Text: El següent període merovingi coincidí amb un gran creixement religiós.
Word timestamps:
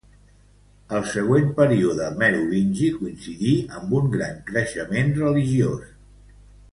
El 0.99 1.03
següent 1.09 1.51
període 1.59 2.07
merovingi 2.23 2.89
coincidí 2.95 3.53
amb 3.81 3.93
un 4.01 4.09
gran 4.15 4.41
creixement 4.51 5.13
religiós. 5.23 5.89